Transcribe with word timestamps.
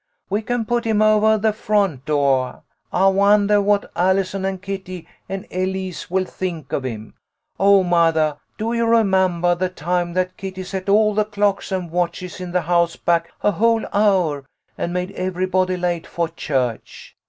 We 0.31 0.41
can 0.41 0.65
put 0.65 0.83
him 0.85 0.99
ovah 0.99 1.37
the 1.39 1.53
front 1.53 2.05
doah. 2.07 2.63
I 2.91 3.07
wondah 3.09 3.61
what 3.61 3.91
Allison 3.95 4.45
and 4.45 4.59
Kitty 4.59 5.07
and 5.29 5.45
Elise 5.51 6.09
will 6.09 6.25
think 6.25 6.71
of 6.73 6.85
him. 6.85 7.13
Oh, 7.59 7.83
mothah, 7.83 8.39
do 8.57 8.73
you 8.73 8.87
remembah 8.87 9.55
the 9.59 9.69
time 9.69 10.13
that 10.13 10.37
Kitty 10.37 10.63
set 10.63 10.89
all 10.89 11.13
the 11.13 11.23
clocks 11.25 11.71
and 11.71 11.91
watches 11.91 12.41
in 12.41 12.51
the 12.51 12.61
house 12.61 12.95
back 12.95 13.31
a 13.43 13.51
whole 13.51 13.85
hour 13.93 14.43
and 14.75 14.91
made 14.91 15.11
everybody 15.11 15.77
late 15.77 16.07
fo' 16.07 16.25
church 16.29 17.15